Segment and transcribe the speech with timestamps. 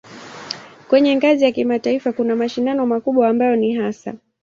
[0.87, 4.13] Kwenye ngazi ya kimataifa kuna mashindano makubwa ambayo ni hasa